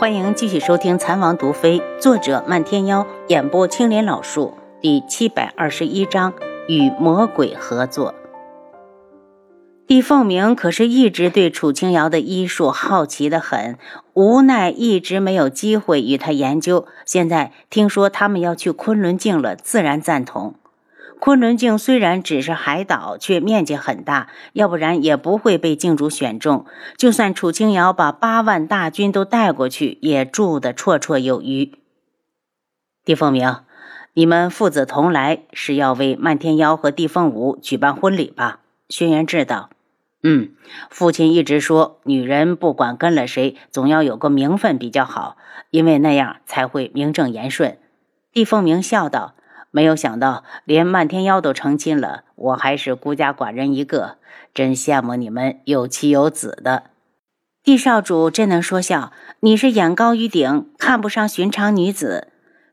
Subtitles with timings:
[0.00, 6.32] 欢迎继续收听《残王毒妃》，作者漫天妖，演播青莲老树，第七百二十一章
[6.68, 8.14] 与魔鬼合作。
[9.86, 13.76] 帝凤鸣可是一直对楚清瑶的医术好奇的很，
[14.14, 16.86] 无奈一直没有机会与他研究。
[17.04, 20.54] 现在听说他们要去昆仑镜了，自然赞同。
[21.20, 26.64] 昆仑镜虽然只是海岛，却面积很大，要不然也不会被镜主选中。
[26.96, 31.74] 就算楚清瑶把八万大军都带过去，也住得绰绰有余。
[33.04, 33.56] 帝凤鸣，
[34.14, 38.60] 你们父子同来是要为漫天妖和帝凤舞举办婚礼吧？
[38.88, 39.68] 轩辕志道
[40.24, 40.52] ：“嗯，
[40.88, 45.36] 父亲一直说，女人不管跟了谁，总要有个名分比较好，
[45.68, 47.76] 因为那样才会名正言顺。”
[48.32, 49.34] 帝凤鸣笑道。
[49.70, 54.18] 没有想到，连漫天妖都成亲了，我还是孤家寡人一个，
[54.52, 56.84] 真羡慕你们有妻有子的。
[57.62, 62.28] 帝少主真能说笑，你是眼高于顶，看不上寻常女子。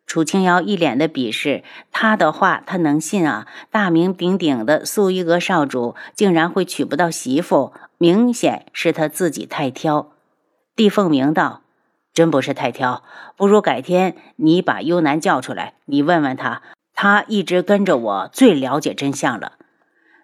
[0.07, 3.45] 楚清瑶一脸的鄙视，他的话他能信啊？
[3.69, 10.13] 大名鼎鼎的素衣阁少主竟然会娶不到媳妇，明显是他自己太挑。
[10.77, 11.63] 帝凤鸣道
[12.13, 13.03] ：“真不是太挑，
[13.35, 16.61] 不如改天你把幽南叫出来，你问问他。”
[16.99, 19.51] 他一直跟着我，最了解真相了。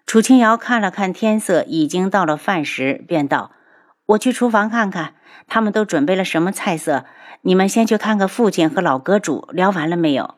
[0.04, 3.52] 楚清瑶看了看天色，已经到了饭时，便道
[4.06, 5.14] ：“我去厨房看看，
[5.46, 7.04] 他们都准备了什么菜色。
[7.42, 10.34] 你们先去看看父亲和老阁主聊完了没有。”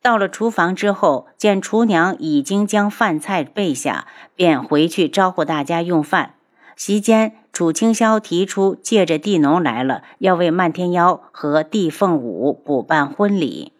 [0.00, 6.36] 到了厨房之后，见厨娘已经将饭菜备下，便回去招呼大家用饭。
[6.74, 13.74] 席间，楚清霄提出借着地农来了，要为漫天妖和地凤舞补办婚礼。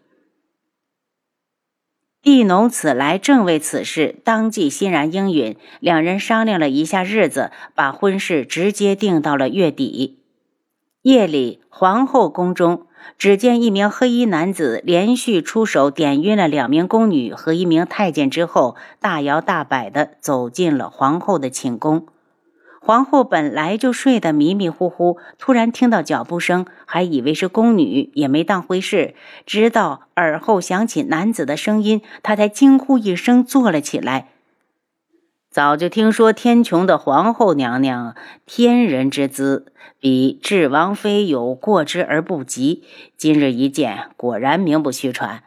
[2.22, 5.56] 地农此来正为此事，当即欣然应允。
[5.80, 10.18] 两人商量了一下日子，把婚事直接定到了月底。
[11.02, 22.06] 夜里，皇后宫中，只见一名黑衣男子连续出手点晕了两名宫女和一名太监之后，大摇大摆地走进了皇后的寝宫。
[22.88, 29.14] 皇后本来就睡得迷迷糊糊，突然听到脚步声，还以为是宫女，也没当回事。
[29.44, 34.28] 直到耳后响起男子的声音，她才惊呼一声，坐了起来。
[35.50, 38.16] 早就听说天穹的皇后娘娘
[38.46, 39.66] 天人之姿，
[40.00, 42.84] 比智王妃有过之而不及。
[43.18, 45.42] 今日一见，果然名不虚传。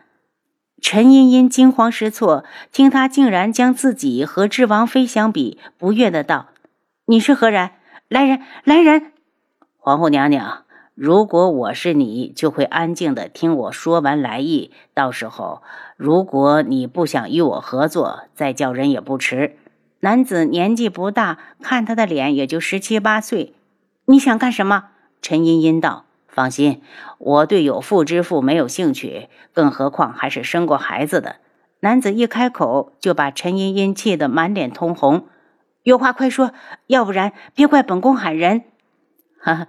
[0.80, 6.50] 陈茵茵惊慌失措，听他竟然将自己和智王妃相比，不悦的道。
[7.06, 7.72] 你是何人？
[8.08, 9.12] 来人，来人！
[9.78, 14.72] 皇后娘娘，如果我是你，就会安静的听我说完来意。
[14.94, 15.64] 到时候，
[15.98, 19.58] 如果你不想与我合作，再叫人也不迟。
[20.02, 23.56] 男子年纪不大，看他的脸也就十七八岁。
[24.06, 24.90] 你想干什么？
[25.24, 26.84] 陈茵茵道：“放心，
[27.18, 31.38] 我对有妇之夫没有兴趣，更何况还是生过孩子的。”
[31.82, 35.26] 男子一开口，就把陈茵茵气得满脸通红。
[35.84, 36.54] 有话快说，
[36.88, 38.64] 要不然别怪本宫喊人。
[39.40, 39.68] 哈哈，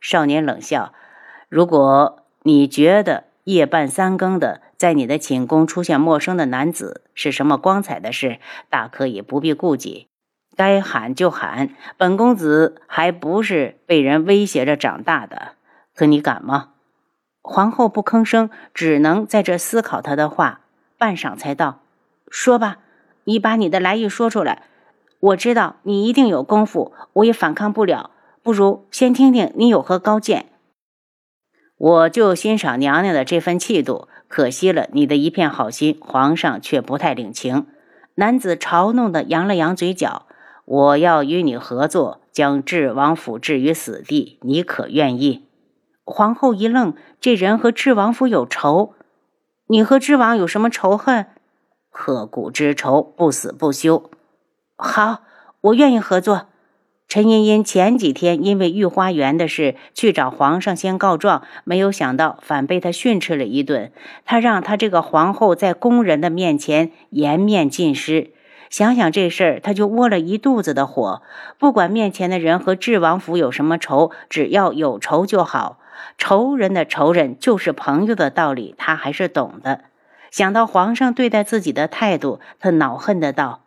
[0.00, 0.92] 少年冷笑。
[1.48, 8.38] 如果你觉得夜半三更的在你的寝宫出现陌生的男子是什么光彩的事，
[8.68, 10.08] 大可以不必顾忌，
[10.54, 11.70] 该喊就喊。
[11.96, 15.52] 本公子还不是被人威胁着长大的，
[15.94, 16.72] 可你敢吗？
[17.40, 20.60] 皇后不吭声，只能在这思考他的话，
[20.98, 21.80] 半晌才道
[22.30, 22.78] ：“说吧，
[23.24, 24.64] 你把你的来意说出来。”
[25.24, 28.10] 我知道你一定有功夫，我也反抗不了。
[28.42, 30.50] 不如先听听你有何高见。
[31.78, 37.66] 我就欣赏娘娘的这份气度，可惜了你的一片好心，皇上却不太领情。
[38.16, 40.26] 男子嘲弄的扬了扬嘴角。
[40.66, 45.46] 我要与你合作，将智王府置于死地，你可愿意？
[46.04, 48.92] 皇后一愣，这人和智王府有仇？
[49.68, 51.26] 你和智王有什么仇恨？
[51.90, 54.10] 刻骨之仇，不死不休。
[54.86, 55.22] 好，
[55.62, 56.48] 我愿意合作。
[57.08, 63.90] 陈茵茵前几天因为御花园的事去找皇上先告状，没有想到反被他训斥了一顿。
[64.26, 68.32] 他让他这个皇后在宫人的面前颜面尽失。
[68.68, 71.22] 想想这事儿，他就窝了一肚子的火。
[71.58, 75.78] 不管面前的人和智王府有什么仇，只要有仇就好。
[76.18, 79.84] 仇人的仇人就是朋友的道理，他还是懂的。
[80.30, 83.63] 想到皇上对待自己的态度，他恼恨的道。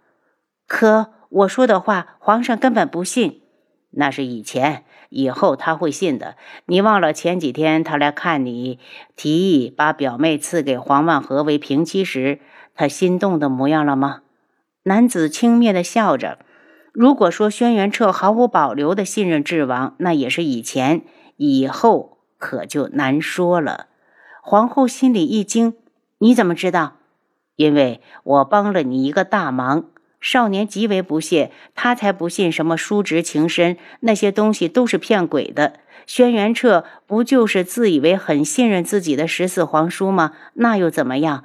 [0.67, 3.41] 可我说的话，皇上根本不信。
[3.91, 6.35] 那是以前，以后他会信的。
[6.65, 8.79] 你忘了前几天他来看你，
[9.15, 12.39] 提议把表妹赐给黄万和为平妻时，
[12.75, 14.21] 他心动的模样了吗？
[14.83, 16.39] 男子轻蔑的笑着。
[16.91, 21.01] 如果说轩辕彻毫无保留的信任智王，那也是以前；
[21.37, 23.87] 以后可就难说了。
[24.41, 25.75] 皇后心里一惊
[26.19, 26.97] ：“你怎么知道？
[27.55, 29.85] 因为我帮了你一个大忙。”
[30.19, 35.79] 少年极为不屑，他才不信什么叔侄情深，那些东西都是骗鬼的。
[36.05, 40.33] 轩辕彻不就是自以为很信任自己的十四皇叔吗？
[40.53, 41.43] 那又怎么样？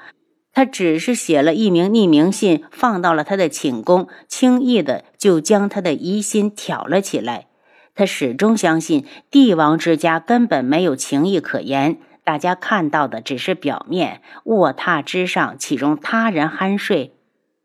[0.54, 7.46] 他只是写了一名匿名信，放到了他的寝宫，轻易的就将他的疑心挑了起来。
[7.94, 14.22] 他始终相信帝王之家根本没有情义可言，大家看到的只是表面。
[14.44, 17.14] 卧榻之上，岂容他人酣睡？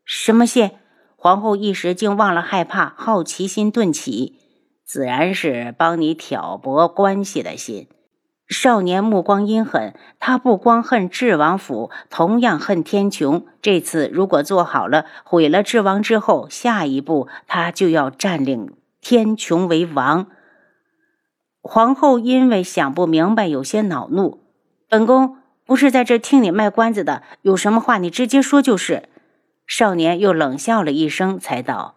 [0.04, 0.70] 什么信？
[1.20, 4.38] 皇后一时竟忘了害怕，好奇心顿起，
[4.84, 7.88] 自然是帮你挑拨关系的心。
[8.48, 13.42] 少年目光阴狠，他不光恨智王府，同样恨天穹。
[13.60, 20.28] 这次如果做好了，毁了智王之后，下一步他就要占领天穹为王。
[21.60, 24.38] 皇后因为想不明白，有些恼怒。
[24.88, 25.36] 本宫
[25.66, 29.08] 不是在这听你卖关子的，有什么话你直接说就是。
[29.68, 31.94] 少年又冷笑了一声，才道：“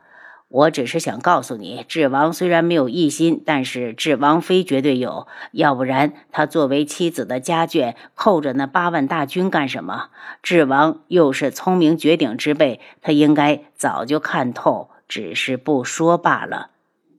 [0.49, 5.25] 我只是想告诉你，智王虽然没有异心，但是智王妃绝对有。
[5.53, 10.09] 要不然，他作为妻子的家眷，扣着那八万大军干什么？
[10.43, 16.71] 智王又是聪明绝顶之辈，他应该早就看透，只是不说罢了。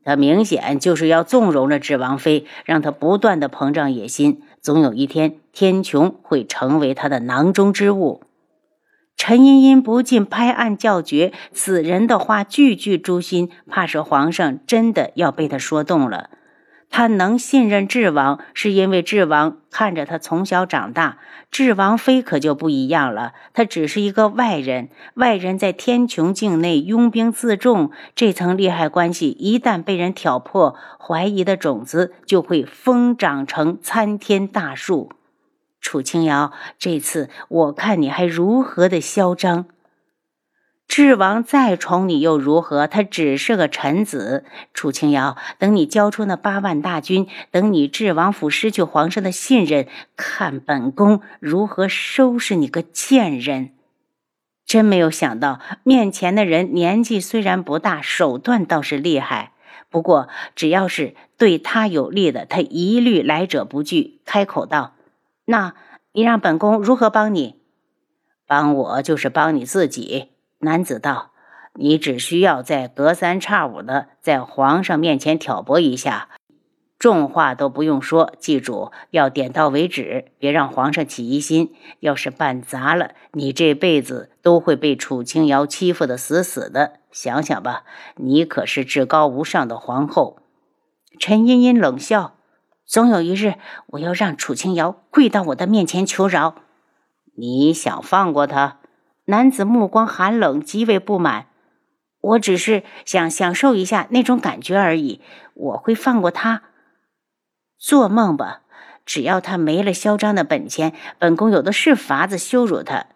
[0.05, 4.43] 他明显就是要纵容着智王妃，让他不断的膨胀野心。
[4.61, 8.23] 总有一天，天穹会成为他的囊中之物。”
[9.25, 16.29] 陈茵茵不禁拍案叫绝，此人的话句句诛心，怕是皇上真的要被他说动了。
[16.91, 21.19] 他能信任智王，是因为智王看着他从小长大。
[21.53, 35.11] 智王妃可就不一样了，她只是一个外人，外人在天穹境内拥兵自重，这层利害关系一旦被人挑破，怀疑的种子就会疯长成参天大树。
[35.83, 39.67] 楚清瑶，这次我看你还如何的嚣张？
[40.87, 42.87] 智王再宠你又如何？
[42.87, 44.45] 他只是个臣子。
[44.73, 53.71] 楚清瑶，等你交出那八万大军，等你智王府失去皇上的信任，看本宫如何收拾你个贱人！
[54.65, 59.53] 真没有想到，面前的人年纪虽然不大，手段倒是厉害。
[59.91, 64.21] 不过，只要是对他有利的，他一律来者不拒。
[64.25, 64.95] 开口道。
[65.45, 65.75] 那
[66.13, 67.57] 你让本宫如何帮你？
[68.47, 70.33] 帮我就是帮你自己。
[70.59, 71.33] 男子道
[71.75, 76.29] ：“你只需要在隔三差五的在皇上面前挑拨一下，
[76.99, 81.75] 重话都不用说，记住要点到为止，别让皇上起疑心。
[82.01, 87.01] 要是办砸了，你这辈子都会被楚清瑶欺负的死死的。
[87.11, 87.85] 想想吧，
[88.17, 90.39] 你可是至高无上的皇后。”
[91.19, 92.35] 陈茵茵冷笑。
[92.93, 93.55] 总有一日，
[93.87, 96.57] 我要让楚清瑶跪到我的面前求饶。
[97.35, 98.81] 你想放过他？
[99.25, 101.47] 男子目光寒冷，极为不满。
[102.21, 105.23] 我只是想享受一下那种感觉而已。
[105.55, 106.65] 我会放过他？
[107.79, 108.61] 做梦吧！
[109.07, 113.07] 只要他没了嚣张的本钱，本宫有的是法子羞辱他。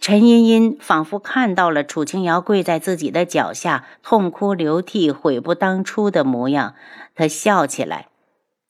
[0.00, 6.74] 陈茵茵仿佛看到了楚清瑶跪在自己的脚下，痛哭流涕、悔不当初的模样，
[7.14, 8.08] 她笑起来。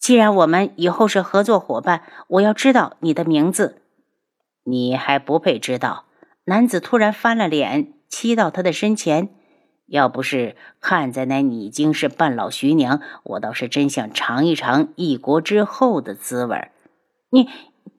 [0.05, 3.81] 既然我们以后是合作伙伴，我要知道你的名字。
[4.62, 6.05] 你还不配知道。
[6.45, 9.31] 男子突然翻了脸，欺到他的身前。
[9.87, 16.69] 要不是看在那你已经是半老徐娘，我倒是真想尝一尝一国之后的滋味。
[17.31, 17.49] 你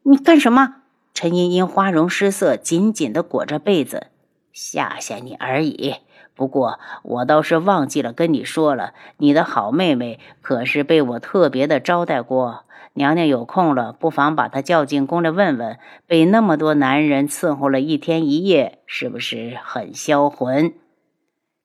[0.04, 0.76] 你干什么？
[1.12, 4.12] 陈茵茵花容失色，紧紧的裹着被子，
[4.56, 5.98] 吓吓你而已。
[6.34, 12.64] 不过我倒是忘记了跟你说了，你的好妹妹可是被我特别的招待过。
[12.94, 20.74] 娘娘有空了，不妨把她叫进宫来问问，被那么多男人伺候了一天一夜，是不是很销魂？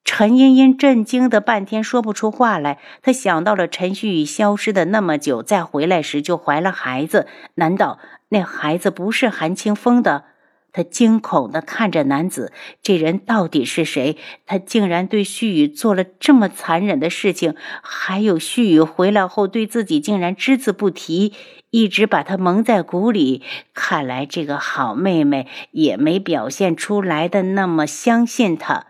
[0.04, 2.80] 陈茵茵震惊的半天说不出话来。
[3.00, 10.25] 她想到了陈旭宇消失的那么久，再回来时就怀了孩子，难道那孩子不是韩清风的？
[10.73, 14.17] 他惊恐地看着男子，这人到底是谁？
[14.47, 21.35] 他竟然对旭宇做了这么残忍的事情，还有旭宇回来后对自己竟然只字不提，
[21.71, 23.43] 一直把他蒙在鼓里。
[23.75, 28.87] 看来这个好妹妹也没表现出来的那么相信他。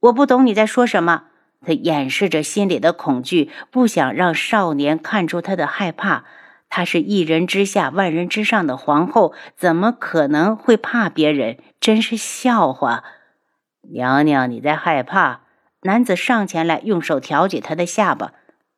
[0.00, 1.24] 我不懂你在说什么。
[1.64, 6.24] 他掩饰着心里的恐惧，不想让少年看出他的害怕。
[6.74, 11.58] 她是一人之下万人之上的皇后，怎么可能会怕别人？
[11.78, 13.04] 真是笑话！
[13.82, 15.42] 娘娘，你在害怕？
[15.82, 18.32] 男子上前来，用手挑起她的下巴。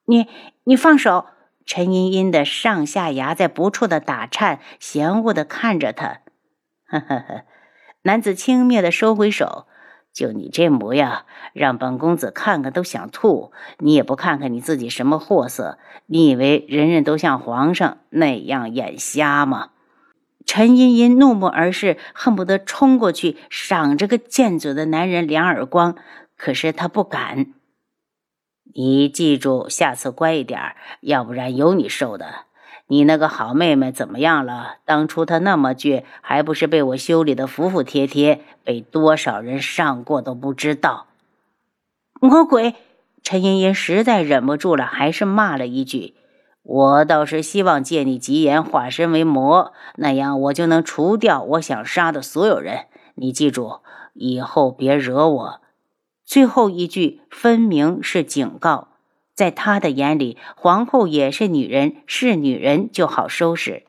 [0.06, 0.26] 你，
[0.64, 1.26] 你放手！
[1.64, 6.18] 陈茵茵的上下牙在不住的打颤，嫌恶的看着他。
[6.90, 7.44] 呵呵呵，
[8.02, 9.68] 男子轻蔑的收回手。
[10.14, 13.50] 就你这模样，让本公子看看都想吐。
[13.78, 15.76] 你也不看看你自己什么货色？
[16.06, 19.70] 你以为人人都像皇上那样眼瞎吗？
[20.46, 25.96] 陈茵茵怒目而视，恨不得冲过去赏这个贱嘴的男人两耳光，
[26.36, 27.46] 可是他不敢。
[28.72, 32.44] 你记住，下次乖一点，要不然有你受的。
[32.86, 34.76] 你那个好妹妹怎么样了？
[34.84, 41.06] 当初她那么倔，还不是被我修理的服服帖帖，被多少人上过都不知道。
[42.20, 42.74] 魔鬼！
[43.22, 46.14] 陈茵茵实在忍不住了，还是骂了一句
[46.62, 52.86] ：“我倒是希望借你吉言化身为魔，那样我就能除掉我想杀的所有人。
[53.14, 53.80] 你记住，
[54.12, 55.60] 以后别惹我。”
[56.26, 58.88] 最后一句分明是警告。
[59.34, 63.82] 在他的眼里，皇后也是女人，是女人就好收拾。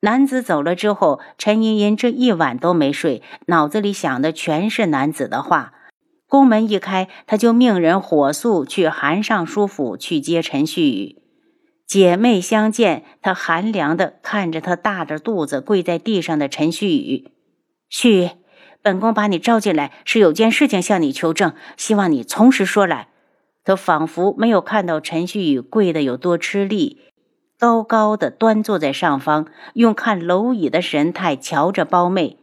[0.00, 5.74] 男子走了之后，陈茵茵这一晚都没睡，脑子里想的全是男子的话。
[6.26, 11.16] 宫门一开，他就命人火速去韩尚书府去接陈旭宇。
[11.86, 17.30] 姐妹相见，他寒凉的看着他大着肚子跪在地上的陈旭宇
[17.90, 18.30] ：“旭，
[18.80, 23.08] 本宫把你召进来，是有件事情向你求证，希望你从实说来。”
[23.64, 27.00] 他仿佛没有看到陈旭宇跪的有多吃力，
[27.58, 32.38] 高高的端坐在上方，用看蝼蚁的神态瞧着胞妹。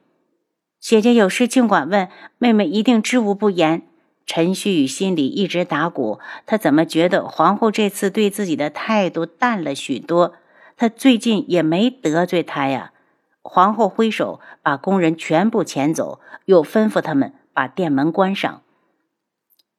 [0.79, 2.07] 姐姐有事尽管问，
[2.38, 3.81] 妹妹一定知无不言。
[4.25, 10.35] 陈旭宇心里一直打鼓，他怎么觉得皇后这次对自己的态度淡了许多？
[10.77, 12.93] 他最近也没得罪她呀。
[13.41, 18.61] 皇后挥手把工人全部遣走，又吩咐他们把店门关上。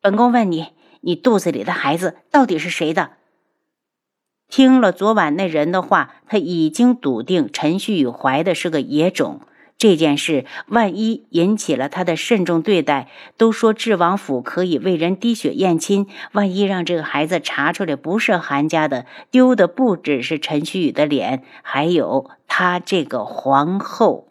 [0.02, 0.72] 本宫问你。
[1.00, 3.12] 你肚子里的孩子到底是谁的？
[4.48, 9.40] 听了昨晚那人的话，他已经笃定陈旭宇怀的是个野种。
[9.78, 24.28] 这件事万一引起了他的慎重对待，都说智王府可以为人滴血验亲，万一让这个孩子查出来不是韩家的，丢的不只是陈旭宇的脸，还有他这个皇后。